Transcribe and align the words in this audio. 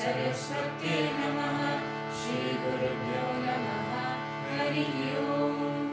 सरस्वत्यै 0.00 1.00
नमः 1.16 1.56
श्रीगुरुभ्यो 2.18 3.24
नमः 3.46 3.90
हरिः 4.52 4.94
ओम् 5.32 5.90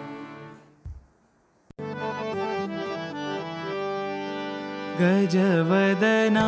गजवदना 5.01 6.47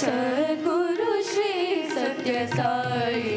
सद्गुरु 0.00 1.10
श्री 1.30 1.54
सत्यसाई 1.94 3.29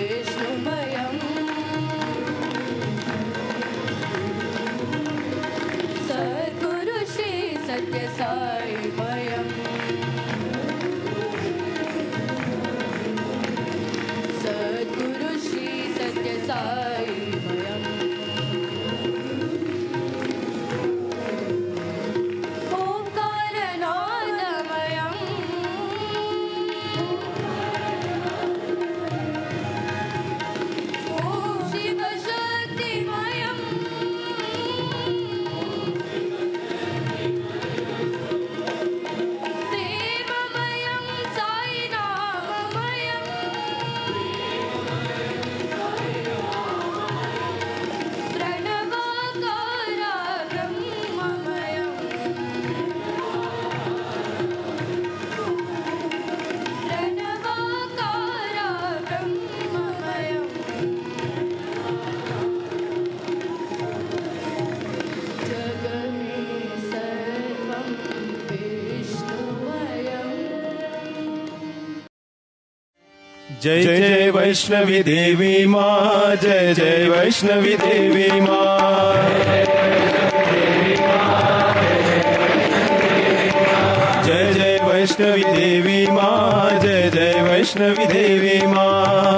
यं 0.00 1.16
सद्गुरु 6.08 7.00
सत्यसा 7.66 8.49
जय 73.62 73.82
जय 73.82 74.30
वैष्णवी 74.30 75.02
देवी 75.02 75.66
मा 75.66 76.34
जय 76.42 76.72
जय 76.74 77.08
वैष्णवी 77.08 77.74
देवी 77.76 78.40
मा। 78.40 78.60
जय 84.26 84.52
जय 84.52 84.78
वैष्णवी 84.82 85.42
देवी 85.42 86.06
मा 86.06 86.30
जय 86.82 87.10
जय 87.10 87.42
वैष्णवी 87.42 88.06
देवी 88.06 88.66
मा। 88.66 89.29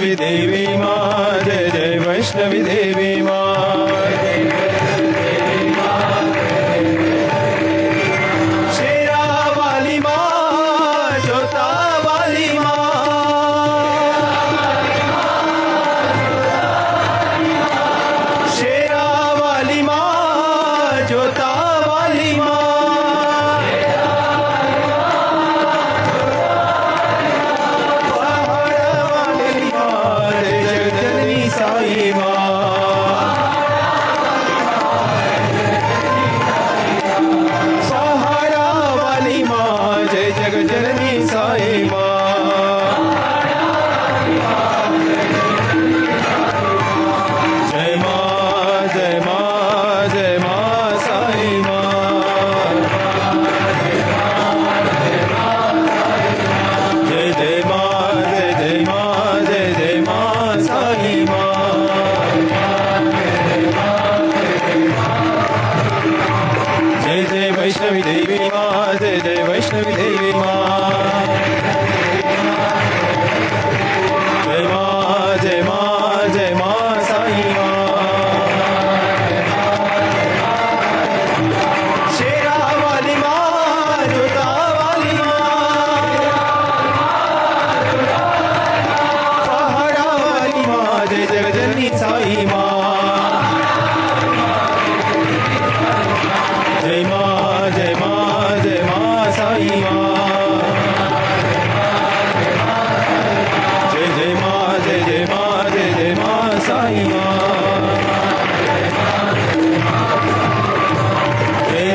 देवी 0.00 0.66
मा 0.66 0.94
जय 1.44 1.98
वैष्णवि 2.06 2.62
देवी 2.62 3.22
मा। 3.22 3.41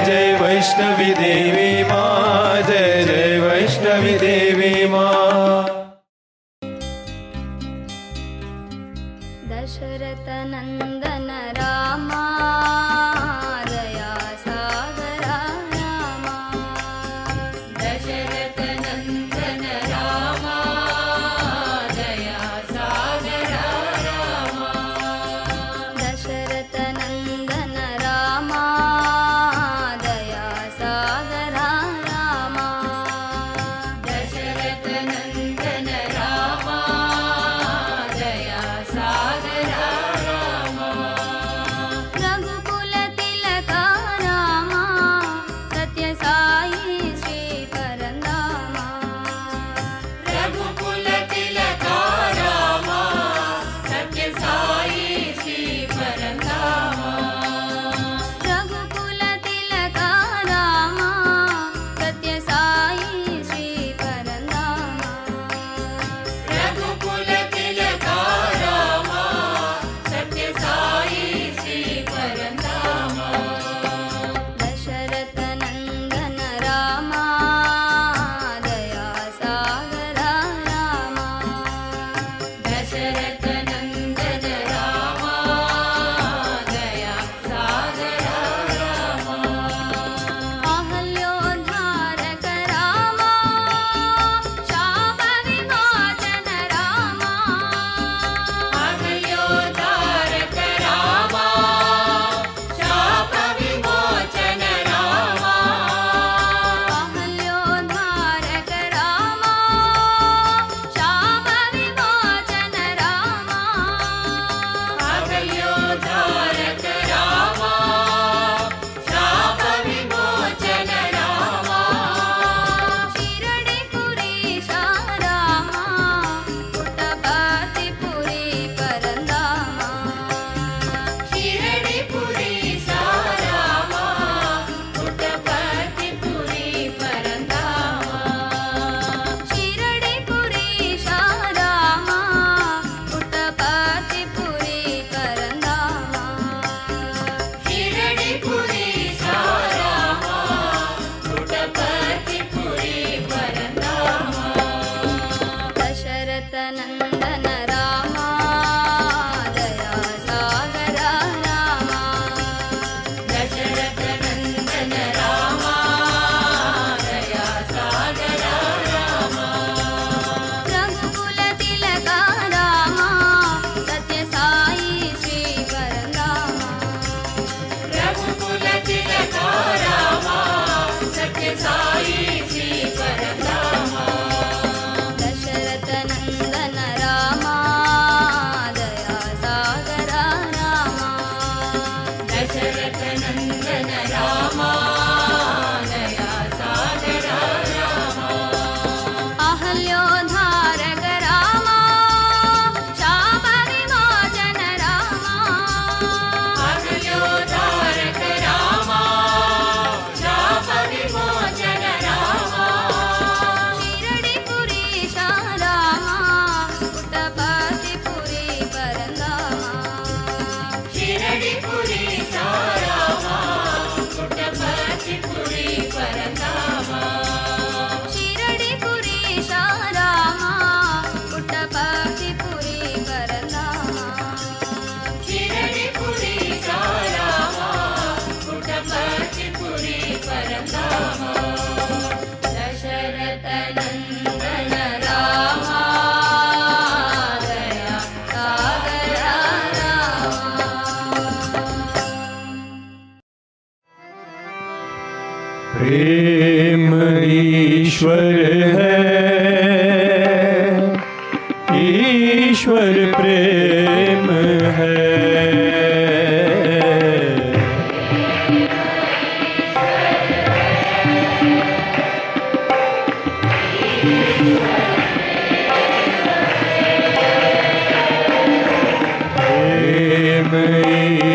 जय 0.05 0.37
वैष्णवी 0.41 1.13
देवी। 1.13 1.66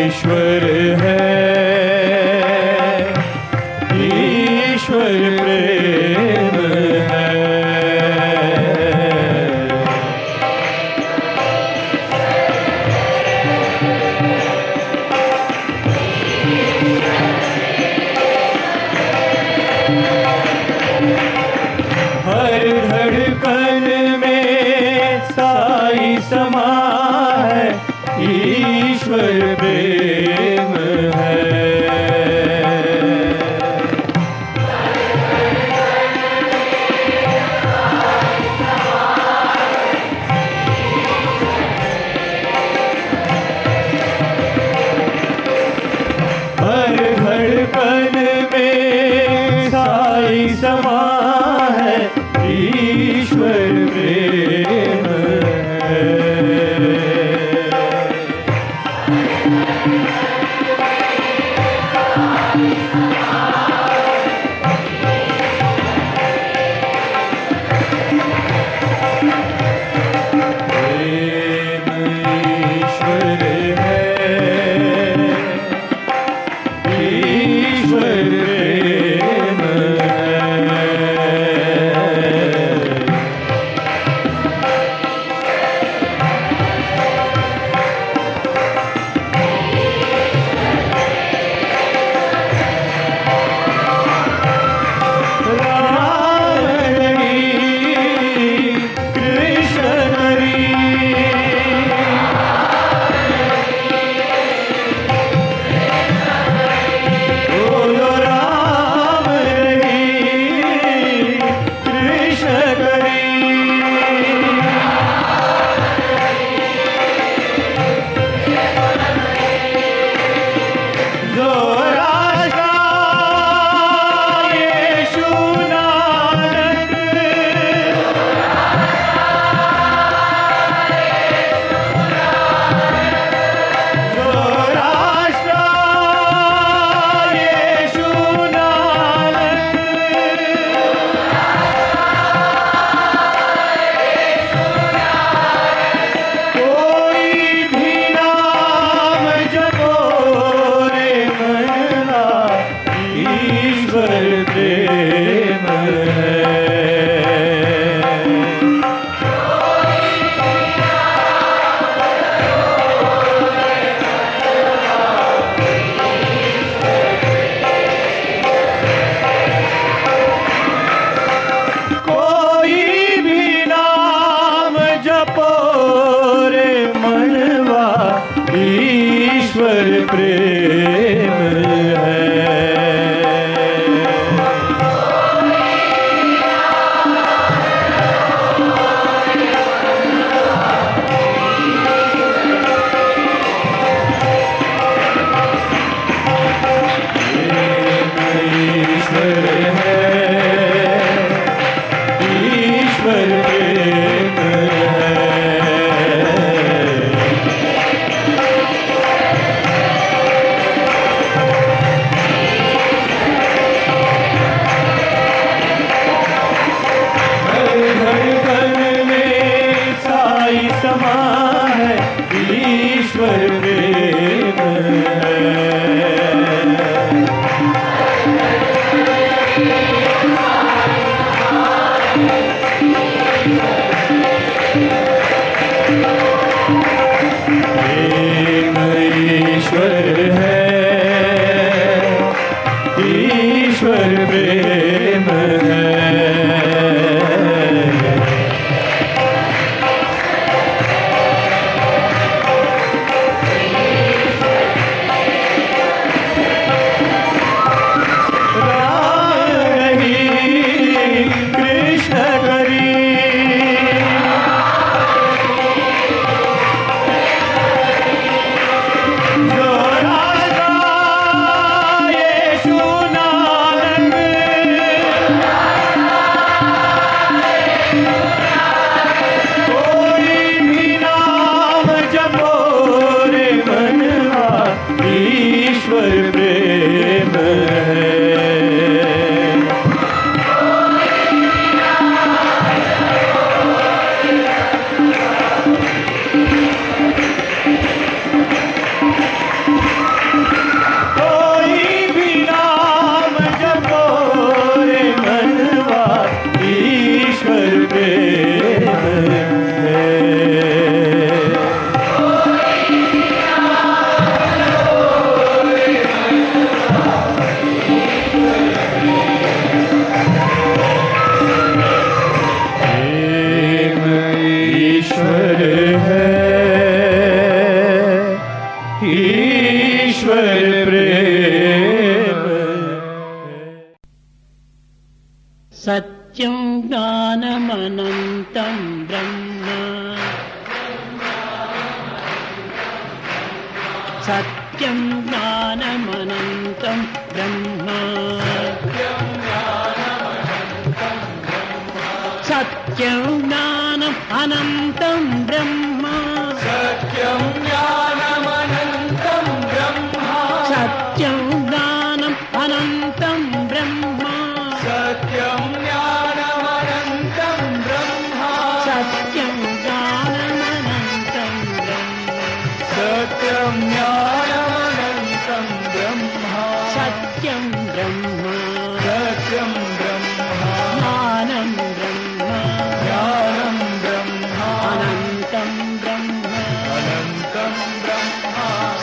ईश्वर 0.05 0.63
है। 1.01 1.32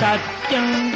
सत्यम् 0.00 0.89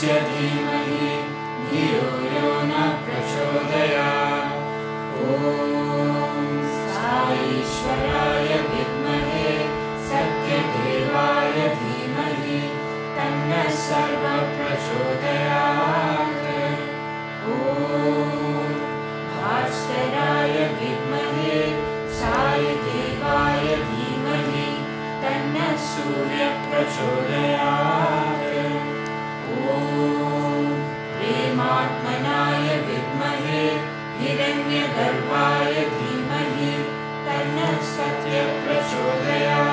तस्य 0.00 0.12
धीमहि 0.26 1.08
धियो 1.70 2.04
यो 2.32 2.50
न 2.68 2.72
प्रचोदयात्। 3.04 4.52
ॐ 5.30 5.34
साईश्वराय 6.84 8.50
विद्महे 8.70 9.50
सत्यदेवाय 10.08 11.56
धीमहि 11.80 12.60
तन्न 13.16 13.52
सर्वप्रचोदयात्। 13.82 14.88
ॐ 17.56 18.72
भास्कराय 19.34 20.56
विद्महे 20.80 21.58
सायदेवाय 22.20 23.66
धीमहि 23.92 24.68
तन्न 25.24 25.56
सूर्यप्रचोदयात्। 25.90 26.70
शिवाय 35.40 35.74
धीमहि 35.92 36.72
तन्नः 37.26 37.72
सत्यप्रचोदयात्। 37.92 39.69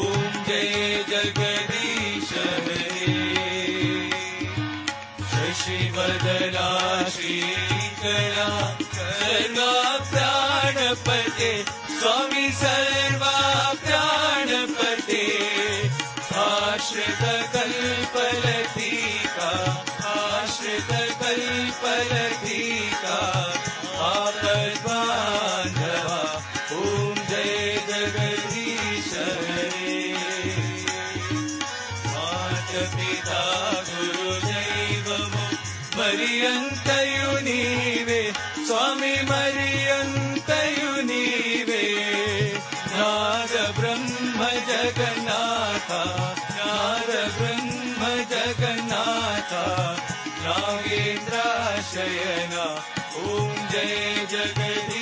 ॐ 0.00 0.12
जय 0.46 1.04
जगदीश 1.08 2.30
चशि 5.32 5.78
बदरा 5.96 6.70
श्रीकला 7.16 8.48
कला 8.94 9.72
प्राणपते 10.12 11.50
स्वामी 11.98 12.37
जय 53.78 54.26
जगदीश 54.30 54.97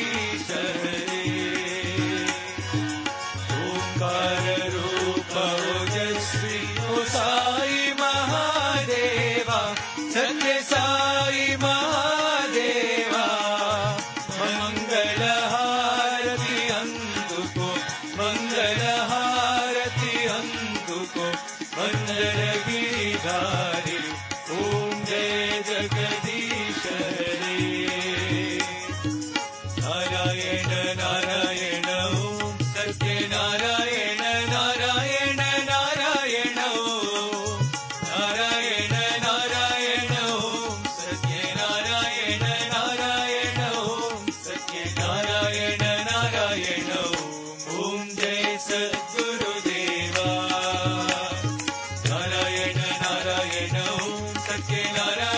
ॐ 54.45 54.45
सत्य 54.45 54.75
नारायण 54.75 54.91
नारायण 54.97 55.34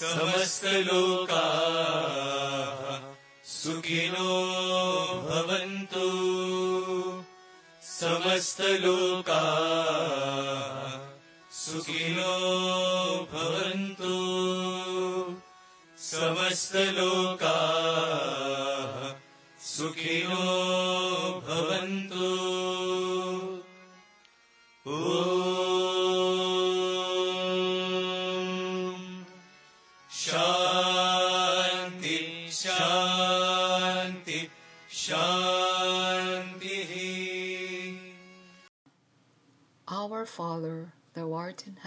समस्त 0.00 0.64
लोका 0.64 1.46
सुखिनो 3.44 4.34
भवन्तु। 5.28 6.06
समस्त 7.82 8.60
लोका 8.60 9.42
सुखिनो 11.52 12.32
भवन्तु। 13.32 14.14
समस्त 15.98 16.76
लोका 16.76 17.58
सुखिनो 19.60 20.36
भवन्तु 20.36 21.09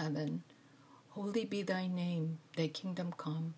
heaven. 0.04 0.42
Holy 1.16 1.46
be 1.46 1.62
thy 1.62 1.86
name, 1.86 2.38
thy 2.56 2.68
kingdom 2.68 3.14
come, 3.16 3.54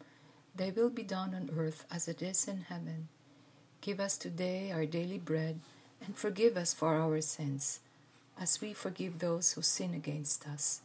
thy 0.55 0.71
will 0.71 0.91
be 0.91 1.03
done 1.03 1.35
on 1.35 1.51
earth 1.59 1.85
as 1.91 2.07
it 2.07 2.23
is 2.23 2.47
in 2.47 2.71
heaven. 2.71 3.09
Give 3.81 3.99
us 3.99 4.17
today 4.17 4.71
our 4.71 4.87
daily 4.87 5.19
bread, 5.19 5.59
and 6.05 6.17
forgive 6.17 6.57
us 6.57 6.73
for 6.73 6.95
our 6.95 7.21
sins, 7.21 7.81
as 8.39 8.61
we 8.61 8.73
forgive 8.73 9.19
those 9.19 9.53
who 9.53 9.63
sin 9.63 9.93
against 9.93 10.47
us. 10.47 10.83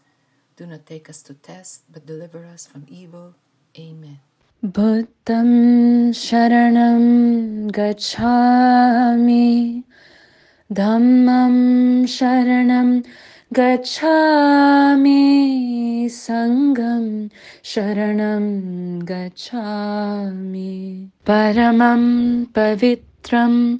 Do 0.57 0.65
not 0.65 0.87
take 0.87 1.09
us 1.09 1.21
to 1.23 1.35
test, 1.35 1.83
but 1.93 2.07
deliver 2.07 2.43
us 2.45 2.65
from 2.65 2.87
evil. 2.89 3.35
Amen. 3.77 4.19
Bhuttam 4.65 6.09
sharanam 6.09 7.69
gacchami 7.69 9.83
dhammam 10.73 12.05
sharanam 12.05 13.05
गच्छामि 13.53 15.39
सङ्गं 16.11 17.27
शरणं 17.63 19.01
गच्छामि। 19.01 21.09
परमं 21.27 22.43
पवित्रं 22.43 23.77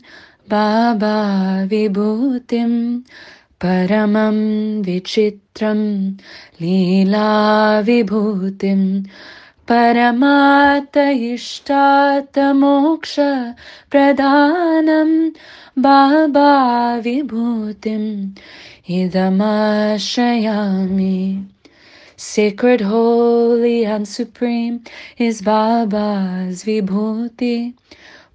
बाबा 0.50 1.64
विभूतिं 1.64 3.00
परमं 3.64 4.82
विचित्रं 4.82 6.12
लीलाविभूतिं। 6.62 9.04
परमात 9.72 10.98
इष्टात 10.98 12.40
मोक्ष 12.40 13.16
Baba 15.80 16.96
विभूतिम् 16.96 18.32
idamashayami. 18.92 21.48
Sacred, 22.18 22.82
holy, 22.82 23.86
and 23.86 24.06
supreme 24.08 24.84
is 25.18 25.42
Baba's 25.42 26.64
Vibhuti, 26.66 27.74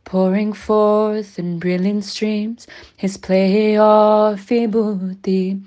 pouring 0.04 0.52
forth 0.52 1.38
in 1.38 1.58
brilliant 1.58 2.04
streams 2.04 2.66
his 2.96 3.16
play 3.16 3.76
of 3.76 4.40
Vibhuti. 4.40 5.60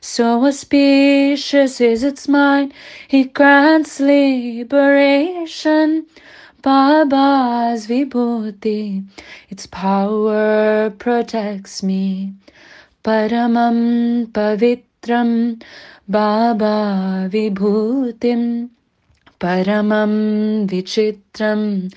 So 0.00 0.46
auspicious 0.46 1.80
is 1.80 2.04
its 2.04 2.28
might, 2.28 2.70
he 3.08 3.24
grants 3.24 3.98
liberation. 3.98 6.06
Baba's 6.62 7.88
Vibhuti, 7.88 9.04
its 9.48 9.66
power 9.66 10.90
protects 10.90 11.82
me. 11.82 12.34
Paramam 13.04 14.26
pavitram 14.32 15.60
Baba 16.08 17.28
vibhutim 17.30 18.70
Paramam 19.38 20.66
vichitram 20.66 21.92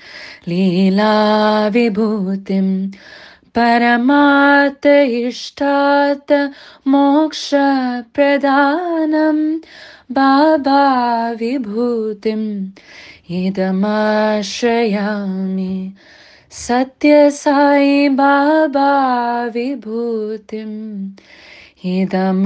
Leela 0.46 1.72
vibhutim 1.72 2.94
Paramata 3.54 4.98
ishtata 5.24 6.54
moksha 6.86 8.06
pradanam 8.12 9.64
Baba 10.10 11.38
सत्य 16.58 17.30
साई 17.32 18.10
बाबा 18.10 18.90
विभूति 19.54 20.62
इदमाश्रयामि 22.02 22.38